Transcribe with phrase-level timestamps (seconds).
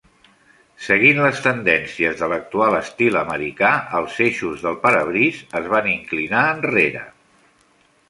[0.85, 7.09] Seguint les tendències de l'actual estil americà, els eixos del parabrisa es van inclinar enrere.